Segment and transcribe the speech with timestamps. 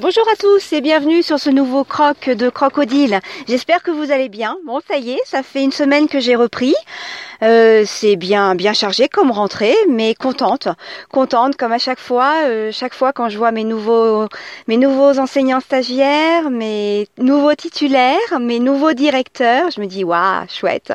[0.00, 3.18] Bonjour à tous et bienvenue sur ce nouveau croc de crocodile.
[3.48, 4.56] J'espère que vous allez bien.
[4.64, 6.76] Bon, ça y est, ça fait une semaine que j'ai repris.
[7.42, 10.68] Euh, c'est bien bien chargé comme rentrée, mais contente,
[11.10, 12.44] contente comme à chaque fois.
[12.44, 14.28] Euh, chaque fois quand je vois mes nouveaux
[14.68, 20.92] mes nouveaux enseignants stagiaires, mes nouveaux titulaires, mes nouveaux directeurs, je me dis waouh, chouette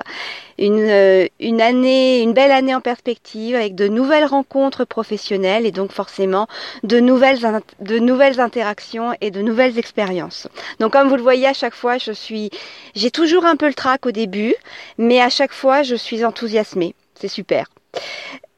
[0.58, 5.72] une, euh, une année, une belle année en perspective avec de nouvelles rencontres professionnelles et
[5.72, 6.48] donc forcément
[6.84, 7.40] de nouvelles,
[7.80, 10.48] de nouvelles interactions et de nouvelles expériences.
[10.80, 12.50] Donc comme vous le voyez à chaque fois, je suis,
[12.96, 14.56] j'ai toujours un peu le trac au début,
[14.98, 16.96] mais à chaque fois je suis enthousiasmée.
[17.16, 17.68] C'est super.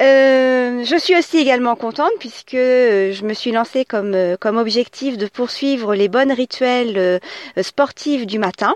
[0.01, 5.27] Euh, je suis aussi également contente puisque je me suis lancée comme, comme objectif de
[5.27, 7.19] poursuivre les bonnes rituels euh,
[7.61, 8.75] sportifs du matin.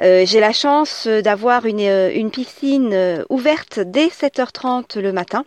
[0.00, 5.44] Euh, j'ai la chance d'avoir une, euh, piscine euh, ouverte dès 7h30 le matin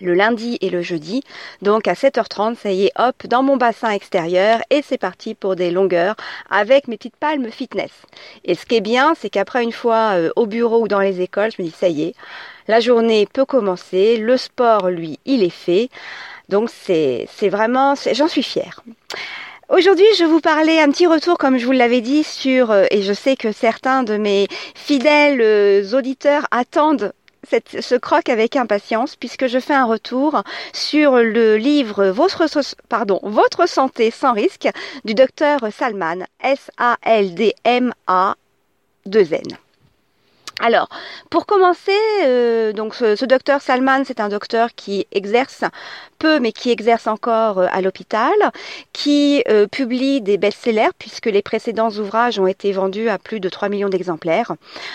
[0.00, 1.22] le lundi et le jeudi.
[1.60, 5.54] Donc à 7h30, ça y est, hop, dans mon bassin extérieur et c'est parti pour
[5.54, 6.16] des longueurs
[6.50, 7.92] avec mes petites palmes fitness.
[8.44, 11.52] Et ce qui est bien, c'est qu'après une fois au bureau ou dans les écoles,
[11.56, 12.14] je me dis ça y est,
[12.66, 15.88] la journée peut commencer, le sport lui, il est fait.
[16.48, 18.82] Donc c'est vraiment, j'en suis fière.
[19.74, 23.00] Aujourd'hui, je vous parlais un petit retour, comme je vous l'avais dit, sur, euh, et
[23.00, 27.14] je sais que certains de mes fidèles euh, auditeurs attendent
[27.48, 30.42] cette, ce croc avec impatience puisque je fais un retour
[30.74, 32.50] sur le livre Votre,
[32.90, 34.68] pardon, Votre santé sans risque
[35.06, 38.34] du docteur Salman, S-A-L-D-M-A
[39.08, 39.56] 2-N.
[40.60, 40.88] Alors,
[41.30, 45.64] pour commencer, euh, donc ce, ce, docteur Salman, c'est un docteur qui exerce
[46.22, 48.32] peu, mais qui exerce encore euh, à l'hôpital,
[48.92, 53.48] qui euh, publie des best-sellers puisque les précédents ouvrages ont été vendus à plus de
[53.48, 54.52] 3 millions d'exemplaires.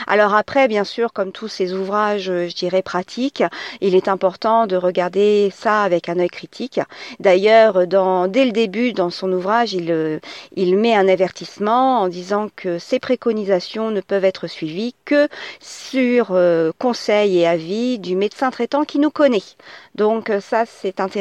[0.08, 3.44] Alors après, bien sûr, comme tous ces ouvrages, je dirais pratiques,
[3.82, 6.80] il est important de regarder ça avec un œil critique.
[7.20, 7.88] D'ailleurs,
[8.30, 13.92] dès le début, dans son ouvrage, il, met un avertissement en disant que ces préconisations
[13.92, 15.28] ne peuvent être suivies que
[15.60, 19.50] sur euh, conseil et avis du médecin traitant qui nous connaît.
[19.96, 21.17] Donc euh, ça, c'est intéressant.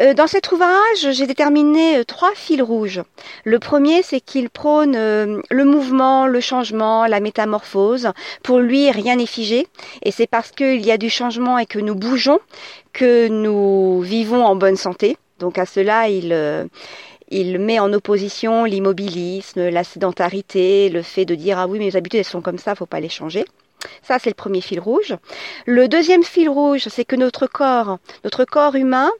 [0.00, 3.02] Euh, dans cet ouvrage, j'ai déterminé trois fils rouges.
[3.44, 8.10] Le premier, c'est qu'il prône le mouvement, le changement, la métamorphose.
[8.42, 9.66] Pour lui, rien n'est figé.
[10.02, 12.38] Et c'est parce qu'il y a du changement et que nous bougeons
[12.92, 15.16] que nous vivons en bonne santé.
[15.38, 21.66] Donc à cela, il, met en opposition l'immobilisme, la sédentarité, le fait de dire ah
[21.66, 23.44] oui mes habitudes elles sont comme ça, faut pas les changer.
[24.02, 25.16] Ça, c'est le premier fil rouge.
[25.66, 29.10] Le deuxième fil rouge, c'est que notre corps, notre corps humain,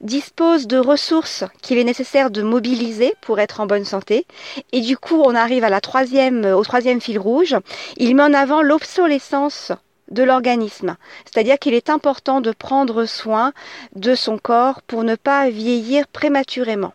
[0.00, 4.26] dispose de ressources qu'il est nécessaire de mobiliser pour être en bonne santé.
[4.72, 7.56] Et du coup, on arrive à la troisième, au troisième fil rouge.
[7.96, 9.72] Il met en avant l'obsolescence
[10.10, 10.96] de l'organisme.
[11.24, 13.52] C'est-à-dire qu'il est important de prendre soin
[13.94, 16.92] de son corps pour ne pas vieillir prématurément.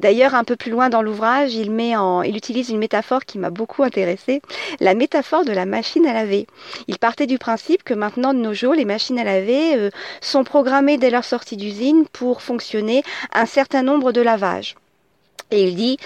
[0.00, 3.38] D'ailleurs, un peu plus loin dans l'ouvrage, il, met en, il utilise une métaphore qui
[3.38, 4.42] m'a beaucoup intéressée,
[4.80, 6.46] la métaphore de la machine à laver.
[6.86, 9.90] Il partait du principe que maintenant, de nos jours, les machines à laver euh,
[10.20, 13.02] sont programmées dès leur sortie d'usine pour fonctionner
[13.32, 14.76] un certain nombre de lavages.
[15.50, 15.96] Et il dit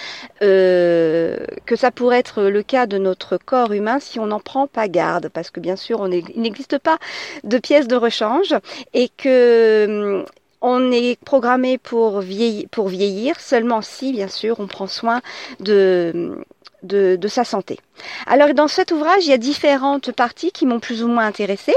[0.42, 1.36] euh,
[1.66, 4.86] que ça pourrait être le cas de notre corps humain si on n'en prend pas
[4.86, 6.98] garde, parce que bien sûr, on il n'existe pas
[7.42, 8.54] de pièces de rechange
[8.94, 10.24] et que
[10.62, 15.20] on est programmé pour vieillir, seulement si, bien sûr, on prend soin
[15.60, 16.38] de,
[17.26, 17.78] sa santé.
[18.26, 21.74] Alors dans cet ouvrage, il y a différentes parties qui m'ont plus ou moins intéressée.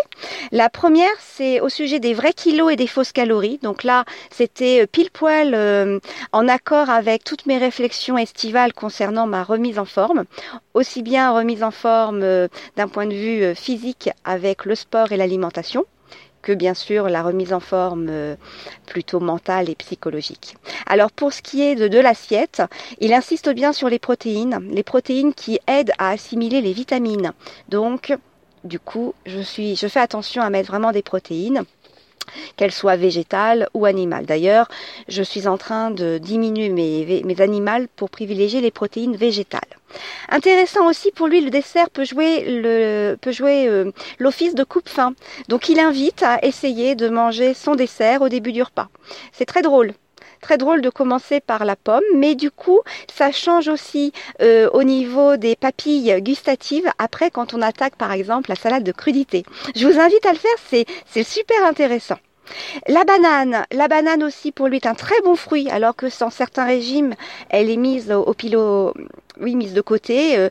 [0.52, 3.60] La première, c'est au sujet des vrais kilos et des fausses calories.
[3.64, 6.00] Donc là, c'était pile poil euh,
[6.32, 10.26] en accord avec toutes mes réflexions estivales concernant ma remise en forme.
[10.74, 15.12] Aussi bien remise en forme euh, d'un point de vue euh, physique avec le sport
[15.12, 15.86] et l'alimentation
[16.46, 18.36] que bien sûr la remise en forme euh,
[18.86, 20.56] plutôt mentale et psychologique.
[20.86, 22.62] Alors pour ce qui est de, de l'assiette,
[23.02, 27.34] il insiste bien sur les protéines, les protéines qui aident à assimiler les vitamines.
[27.68, 28.16] Donc
[28.64, 31.64] du coup, je suis je fais attention à mettre vraiment des protéines
[32.56, 34.26] qu'elles soient végétales ou animales.
[34.26, 34.68] D'ailleurs,
[35.08, 39.62] je suis en train de diminuer mes, mes animales pour privilégier les protéines végétales.
[40.30, 45.14] Intéressant aussi pour lui, le dessert peut jouer euh, l'office de coupe-faim.
[45.48, 48.90] Donc il invite à essayer de manger son dessert au début du repas.
[49.32, 49.94] C'est très drôle
[50.42, 52.82] très drôle de commencer par la pomme, mais du coup,
[53.14, 58.50] ça change aussi euh, au niveau des papilles gustatives après quand on attaque par exemple
[58.50, 59.46] la salade de crudité.
[59.76, 62.18] Je vous invite à le faire, c'est super intéressant.
[62.88, 66.30] La banane, la banane aussi pour lui est un très bon fruit, alors que dans
[66.30, 67.16] certains régimes,
[67.50, 68.94] elle est mise au, pilo,
[69.42, 70.38] oui, mise de côté.
[70.38, 70.50] Euh,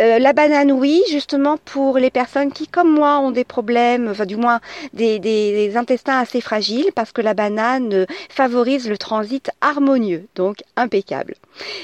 [0.00, 4.26] Euh, la banane, oui, justement pour les personnes qui, comme moi, ont des problèmes, enfin
[4.26, 4.60] du moins
[4.92, 11.34] des, intestins assez fragiles, parce que la banane favorise le transit harmonieux, donc impeccable.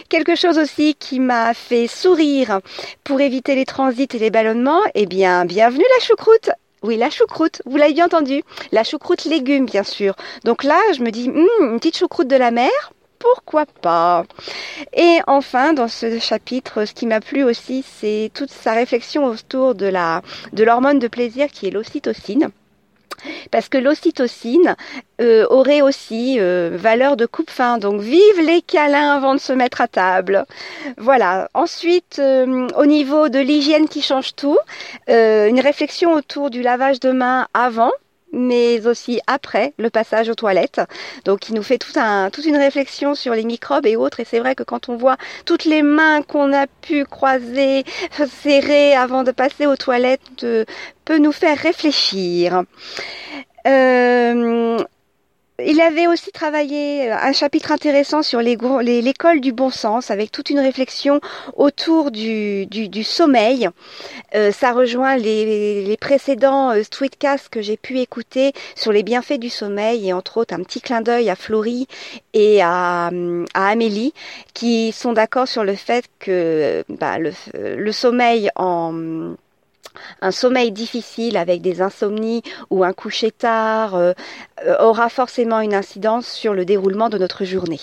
[0.09, 2.61] Quelque chose aussi qui m'a fait sourire
[3.05, 6.51] pour éviter les transits et les ballonnements, eh bien, bienvenue la choucroute
[6.83, 8.43] oui, la choucroute, vous l'avez entendu.
[8.73, 10.15] La choucroute légume, bien sûr.
[10.45, 12.71] Donc là, je me dis, hum, une petite choucroute de la mer,
[13.21, 14.25] pourquoi pas
[14.93, 19.77] Et enfin, dans ce chapitre, ce qui m'a plu aussi, c'est toute sa réflexion autour
[19.77, 20.23] de la
[20.53, 22.51] de l'hormone de plaisir qui est l'ocytocine.
[23.51, 24.77] Parce que l'ocytocine
[25.21, 27.79] euh, aurait aussi euh, valeur de coupe-fin.
[27.79, 30.47] Donc vive les câlins avant de se mettre à table.
[30.97, 31.49] Voilà.
[31.55, 34.59] Ensuite, euh, au niveau de l'hygiène qui change tout,
[35.09, 37.91] une réflexion autour du lavage de mains avant
[38.33, 40.81] mais aussi après le passage aux toilettes.
[41.25, 44.21] Donc il nous fait toute une réflexion sur les microbes et autres.
[44.21, 47.85] Et c'est vrai que quand on voit toutes les mains qu'on a pu croiser,
[48.43, 50.21] serrer avant de passer aux toilettes,
[51.05, 52.63] peut nous faire réfléchir.
[53.67, 54.79] Euh,
[55.67, 60.51] il avait aussi travaillé euh, un chapitre intéressant sur l'école du bon sens, avec toute
[60.51, 61.21] une réflexion
[61.57, 62.67] autour du,
[63.05, 63.69] sommeil.
[64.35, 69.51] Euh, ça rejoint les, précédents euh, streetcasts que j'ai pu écouter sur les bienfaits du
[69.51, 71.87] sommeil, et entre autres un petit clin d'œil à Florie
[72.35, 73.11] et à,
[73.55, 74.15] Amélie,
[74.55, 79.35] qui sont d'accord sur le fait que bah, le sommeil en
[80.21, 84.13] un sommeil difficile avec des insomnies ou un coucher tard euh,
[84.67, 87.81] euh, aura forcément une incidence sur le déroulement de notre journée.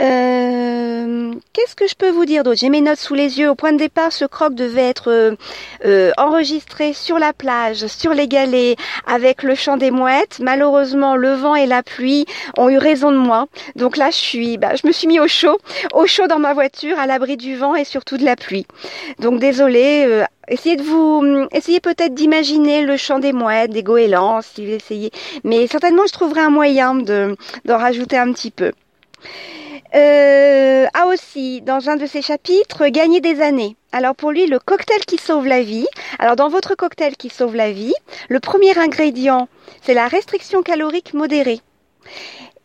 [0.00, 2.58] Euh, qu'est-ce que je peux vous dire d'autre?
[2.58, 3.48] J'ai mes notes sous les yeux.
[3.48, 5.36] Au point de départ, ce croc devait être euh,
[5.84, 8.76] euh, enregistré sur la plage, sur les galets,
[9.06, 10.40] avec le chant des mouettes.
[10.40, 12.26] Malheureusement, le vent et la pluie
[12.56, 13.46] ont eu raison de moi.
[13.76, 15.58] Donc là, je suis, bah, je me suis mis au chaud,
[15.92, 18.66] au chaud dans ma voiture, à l'abri du vent et surtout de la pluie.
[19.20, 20.24] Donc désolé.
[20.46, 25.10] Essayez de vous, essayez peut-être d'imaginer le chant des mouettes, des goélands, si vous essayez.
[25.42, 28.72] Mais certainement, je trouverai un moyen de d'en rajouter un petit peu.
[29.94, 33.76] Euh, a aussi, dans un de ses chapitres, gagner des années.
[33.92, 35.86] Alors pour lui, le cocktail qui sauve la vie.
[36.18, 37.94] Alors dans votre cocktail qui sauve la vie,
[38.28, 39.48] le premier ingrédient,
[39.82, 41.60] c'est la restriction calorique modérée.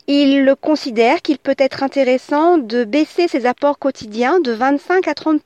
[0.07, 5.41] Il considère qu'il peut être intéressant de baisser ses apports quotidiens de 25 à 30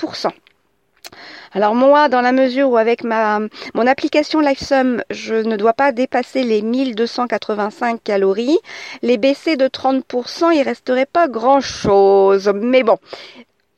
[1.53, 3.39] alors moi, dans la mesure où avec ma
[3.73, 8.57] mon application LifeSum, je ne dois pas dépasser les 1285 calories,
[9.01, 12.51] les baisser de 30%, il resterait pas grand-chose.
[12.55, 12.97] Mais bon,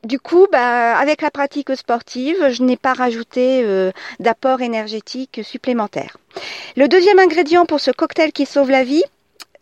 [0.06, 6.18] du coup, bah, avec la pratique sportive, je n'ai pas rajouté euh, d'apport énergétique supplémentaire.
[6.78, 9.04] Le deuxième ingrédient pour ce cocktail qui sauve la vie,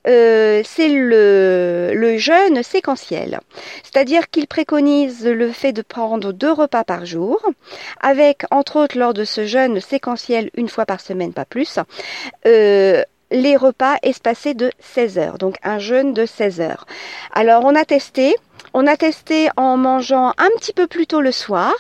[0.08, 3.40] euh, c'est le, jeûne séquentiel.
[3.84, 7.42] C'est-à-dire qu'il préconise le fait de prendre deux repas par jour,
[8.02, 11.80] avec entre autres lors de ce jeûne séquentiel une fois par semaine, pas plus,
[12.46, 16.86] euh, les repas espacés de 16 heures, donc un jeûne de 16 heures.
[17.34, 18.36] Alors on a testé,
[18.74, 21.74] on a testé en mangeant un petit peu plus tôt le soir,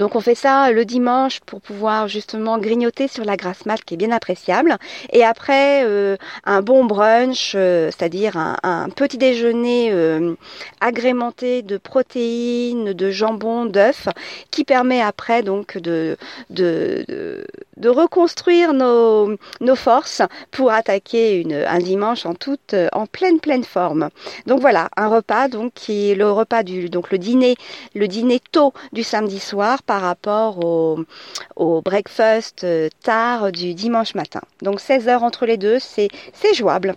[0.00, 3.92] donc on fait ça le dimanche pour pouvoir justement grignoter sur la grasse mat qui
[3.92, 4.78] est bien appréciable.
[5.12, 10.36] Et après euh, un bon brunch, euh, c'est-à-dire un, petit déjeuner euh,
[10.80, 14.08] agrémenté de protéines, de jambon, d'œufs,
[14.50, 16.16] qui permet après donc de,
[17.88, 19.36] reconstruire nos,
[19.74, 24.10] forces pour attaquer une, un dimanche en toute en pleine pleine forme.
[24.46, 27.56] Donc voilà, un repas donc qui est le repas du donc le dîner
[27.94, 31.00] le dîner tôt du samedi soir par rapport au,
[31.56, 34.40] au breakfast euh, tard du dimanche matin.
[34.62, 36.10] Donc 16 heures entre les deux, c'est
[36.54, 36.94] jouable.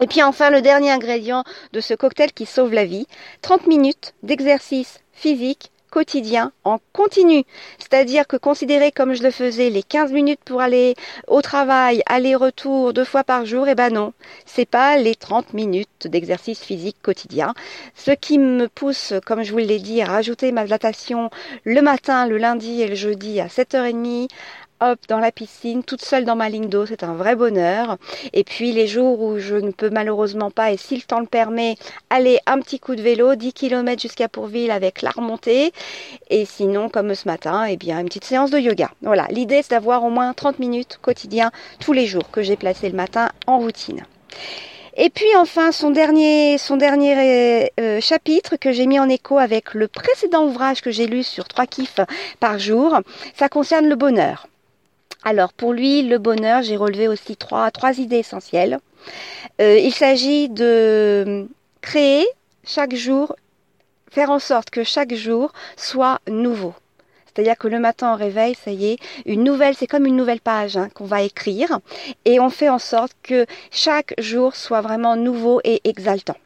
[0.00, 3.06] Et puis enfin, le dernier ingrédient de ce cocktail qui sauve la vie,
[3.42, 7.44] 30 minutes d'exercice physique quotidien en continu.
[7.78, 10.94] C'est-à-dire que considérer comme je le faisais les 15 minutes pour aller
[11.26, 14.12] au travail, aller-retour deux fois par jour, eh ben non,
[14.46, 17.54] c'est pas les 30 minutes d'exercice physique quotidien.
[17.94, 21.30] Ce qui me pousse, comme je vous l'ai dit, à rajouter ma natation
[21.64, 24.28] le matin, le lundi et le jeudi à 7h30,
[24.80, 27.96] hop, dans la piscine, toute seule dans ma ligne d'eau, c'est un vrai bonheur.
[28.32, 31.26] Et puis les jours où je ne peux malheureusement pas, et si le temps le
[31.26, 31.76] permet,
[32.08, 35.72] aller un petit coup de vélo, 10 km jusqu'à Pourville avec la remontée.
[36.30, 38.90] Et sinon, comme ce matin, eh bien, une petite séance de yoga.
[39.02, 42.88] Voilà, l'idée c'est d'avoir au moins 30 minutes quotidien tous les jours que j'ai placé
[42.88, 44.04] le matin en routine.
[44.96, 49.74] Et puis enfin son dernier, son dernier euh, chapitre que j'ai mis en écho avec
[49.74, 52.00] le précédent ouvrage que j'ai lu sur trois kiffs
[52.40, 52.98] par jour,
[53.34, 54.46] ça concerne le bonheur.
[55.22, 58.78] Alors pour lui, le bonheur, j'ai relevé aussi trois, trois idées essentielles.
[59.60, 61.46] Euh, il s'agit de
[61.82, 62.26] créer
[62.64, 63.34] chaque jour
[64.10, 66.74] faire en sorte que chaque jour soit nouveau.
[67.26, 70.40] C'est-à-dire que le matin, on réveille, ça y est, une nouvelle, c'est comme une nouvelle
[70.40, 71.78] page hein, qu'on va écrire,
[72.24, 76.36] et on fait en sorte que chaque jour soit vraiment nouveau et exaltant.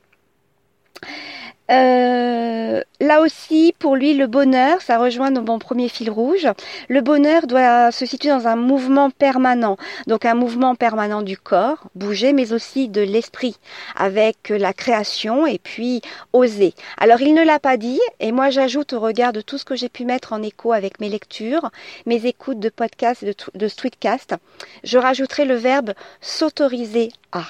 [1.71, 6.47] Euh, là aussi, pour lui, le bonheur, ça rejoint mon premier fil rouge.
[6.89, 11.79] Le bonheur doit se situer dans un mouvement permanent, donc un mouvement permanent du corps,
[11.95, 13.57] bouger, mais aussi de l'esprit,
[13.97, 16.03] avec la création et puis
[16.33, 16.75] oser.
[16.99, 19.77] Alors, il ne l'a pas dit, et moi, j'ajoute au regard de tout ce que
[19.77, 21.71] j'ai pu mettre en écho avec mes lectures,
[22.05, 24.35] mes écoutes de podcasts de, de streetcast,
[24.83, 27.45] je rajouterai le verbe s'autoriser à.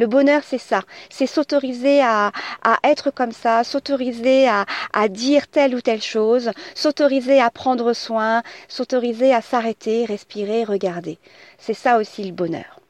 [0.00, 0.80] Le bonheur, c'est ça.
[1.10, 2.32] C'est s'autoriser à,
[2.84, 4.64] être comme ça, s'autoriser à,
[4.94, 11.18] à, dire telle ou telle chose, s'autoriser à prendre soin, s'autoriser à s'arrêter, respirer, regarder.
[11.58, 12.80] C'est ça aussi le bonheur.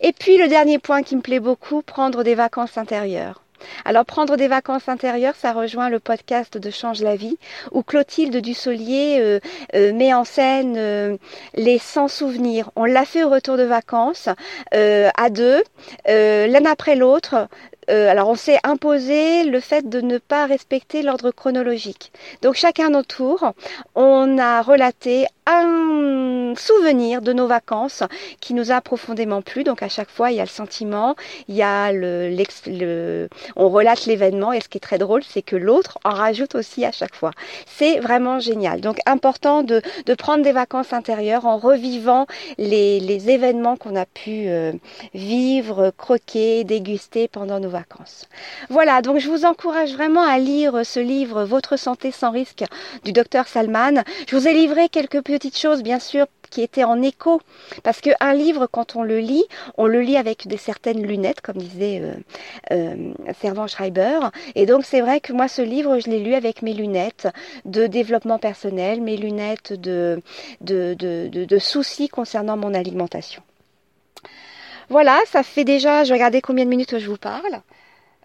[0.00, 3.42] Et puis le dernier point qui me plaît beaucoup, prendre des vacances intérieures.
[3.84, 7.38] Alors prendre des vacances intérieures, ça rejoint le podcast de Change la vie,
[7.72, 9.40] où Clotilde Dussolier euh,
[9.74, 11.16] euh, met en scène euh,
[11.54, 12.70] les 100 souvenirs.
[12.76, 14.28] On l'a fait au retour de vacances,
[14.72, 15.62] à deux,
[16.06, 17.48] l'un après l'autre,
[17.88, 22.12] alors on s'est imposé le fait de ne pas respecter l'ordre chronologique.
[22.42, 23.52] Donc chacun notre tour,
[23.94, 28.02] on a relaté un souvenir de nos vacances
[28.40, 29.62] qui nous a profondément plu.
[29.64, 31.14] Donc à chaque fois, il y a le sentiment,
[31.48, 32.34] il y a le,
[32.66, 36.54] le on relate l'événement et ce qui est très drôle, c'est que l'autre en rajoute
[36.54, 37.30] aussi à chaque fois.
[37.66, 38.80] C'est vraiment génial.
[38.80, 42.26] Donc important de, de, prendre des vacances intérieures en revivant
[42.58, 44.72] les, les événements qu'on a pu euh,
[45.14, 47.75] vivre, croquer, déguster pendant nos vacances.
[48.70, 52.64] Voilà, donc je vous encourage vraiment à lire ce livre Votre santé sans risque
[53.04, 54.02] du docteur Salman.
[54.28, 57.40] Je vous ai livré quelques petites choses, bien sûr, qui étaient en écho.
[57.82, 59.44] Parce qu'un livre, quand on le lit,
[59.76, 62.14] on le lit avec des certaines lunettes, comme disait euh,
[62.72, 64.18] euh, Servant Schreiber.
[64.54, 67.28] Et donc, c'est vrai que moi, ce livre, je l'ai lu avec mes lunettes
[67.64, 70.22] de développement personnel, mes lunettes de,
[70.60, 73.42] de, de soucis concernant mon alimentation.
[74.88, 77.60] Voilà, ça fait déjà, je regarder combien de minutes je vous parle.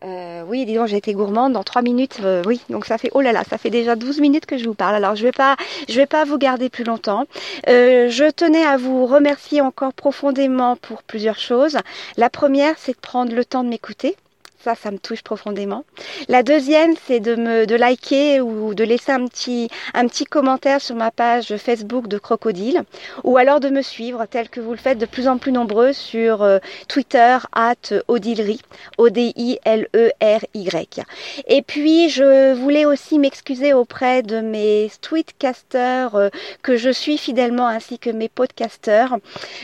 [0.03, 2.19] Euh, oui, disons, j'ai été gourmande dans trois minutes.
[2.23, 4.65] Euh, oui, donc ça fait oh là là, ça fait déjà 12 minutes que je
[4.65, 4.95] vous parle.
[4.95, 5.55] Alors je vais pas,
[5.87, 7.25] je vais pas vous garder plus longtemps.
[7.69, 11.77] Euh, je tenais à vous remercier encore profondément pour plusieurs choses.
[12.17, 14.15] La première, c'est de prendre le temps de m'écouter.
[14.63, 15.85] Ça, ça me touche profondément.
[16.27, 20.79] La deuxième, c'est de me de liker ou de laisser un petit un petit commentaire
[20.81, 22.83] sur ma page Facebook de Crocodile,
[23.23, 25.93] ou alors de me suivre tel que vous le faites de plus en plus nombreux
[25.93, 28.61] sur euh, Twitter at Odilery,
[28.99, 31.01] O D I L E R Y.
[31.47, 36.29] Et puis je voulais aussi m'excuser auprès de mes tweetcasters euh,
[36.61, 39.17] que je suis fidèlement ainsi que mes podcasters.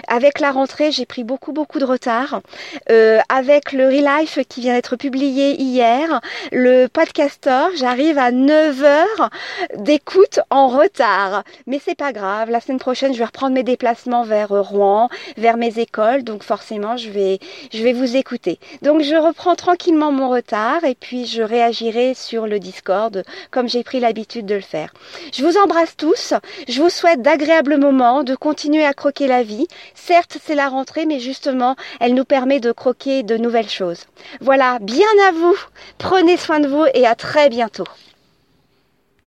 [0.08, 2.42] Avec la rentrée, j'ai pris beaucoup beaucoup de retard.
[2.90, 6.22] Euh, avec le Relife qui vient d'être publié hier.
[6.52, 9.30] Le podcaster, j'arrive à 9 heures
[9.76, 11.44] d'écoute en retard.
[11.66, 12.50] Mais c'est pas grave.
[12.50, 16.24] La semaine prochaine, je vais reprendre mes déplacements vers Rouen, vers mes écoles.
[16.24, 17.40] Donc forcément, je vais,
[17.74, 18.60] je vais vous écouter.
[18.82, 23.84] Donc je reprends tranquillement mon retard et puis je réagirai sur le Discord comme j'ai
[23.84, 24.94] pris l'habitude de le faire.
[25.34, 26.34] Je vous embrasse tous.
[26.68, 29.68] Je vous souhaite d'agréables moments, de continuer à croquer la vie.
[29.96, 34.06] Certes, c'est la rentrée, mais justement, elle nous permet de croquer de nouvelles choses.
[34.42, 35.56] Voilà, bien à vous.
[35.98, 37.86] Prenez soin de vous et à très bientôt.